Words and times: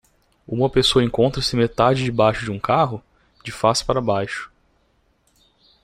Uma 0.47 0.67
pessoa 0.67 1.05
encontra-se 1.05 1.55
metade 1.55 2.03
debaixo 2.03 2.43
de 2.43 2.49
um 2.49 2.57
carro? 2.59 3.03
de 3.45 3.51
face 3.51 3.85
para 3.85 4.01
baixo. 4.01 4.51